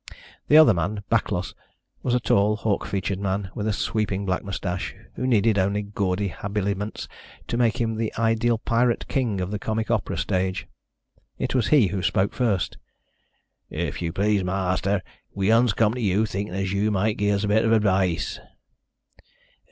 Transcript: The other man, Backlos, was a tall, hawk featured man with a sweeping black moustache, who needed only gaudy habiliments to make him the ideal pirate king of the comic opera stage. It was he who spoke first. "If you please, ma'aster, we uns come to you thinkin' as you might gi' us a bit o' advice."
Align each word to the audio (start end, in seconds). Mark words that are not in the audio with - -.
The 0.47 0.57
other 0.57 0.73
man, 0.73 1.03
Backlos, 1.11 1.53
was 2.01 2.15
a 2.15 2.19
tall, 2.19 2.55
hawk 2.55 2.87
featured 2.87 3.19
man 3.19 3.51
with 3.53 3.67
a 3.67 3.71
sweeping 3.71 4.25
black 4.25 4.43
moustache, 4.43 4.95
who 5.13 5.27
needed 5.27 5.59
only 5.59 5.83
gaudy 5.83 6.29
habiliments 6.29 7.07
to 7.47 7.55
make 7.55 7.79
him 7.79 7.93
the 7.97 8.11
ideal 8.17 8.57
pirate 8.57 9.07
king 9.07 9.39
of 9.39 9.51
the 9.51 9.59
comic 9.59 9.91
opera 9.91 10.17
stage. 10.17 10.65
It 11.37 11.53
was 11.53 11.67
he 11.67 11.85
who 11.89 12.01
spoke 12.01 12.33
first. 12.33 12.79
"If 13.69 14.01
you 14.01 14.11
please, 14.11 14.43
ma'aster, 14.43 15.03
we 15.35 15.51
uns 15.51 15.71
come 15.71 15.93
to 15.93 16.01
you 16.01 16.25
thinkin' 16.25 16.55
as 16.55 16.73
you 16.73 16.89
might 16.89 17.17
gi' 17.17 17.29
us 17.29 17.43
a 17.43 17.47
bit 17.47 17.63
o' 17.63 17.71
advice." 17.71 18.39